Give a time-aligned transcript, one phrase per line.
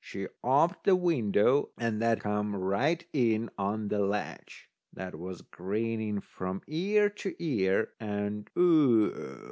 [0.03, 4.67] She oped the window, and that come right in on the ledge.
[4.93, 9.39] That was grinning from ear to ear, and Oo!